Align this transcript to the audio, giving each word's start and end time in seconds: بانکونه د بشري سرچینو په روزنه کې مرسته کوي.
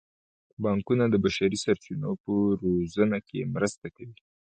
بانکونه 0.63 1.05
د 1.09 1.15
بشري 1.23 1.57
سرچینو 1.65 2.09
په 2.23 2.31
روزنه 2.61 3.17
کې 3.27 3.49
مرسته 3.55 3.87
کوي. 3.95 4.19